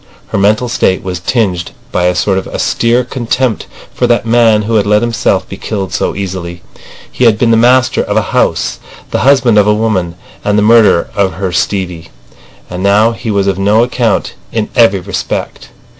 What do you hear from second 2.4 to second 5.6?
austere contempt for that man who had let himself be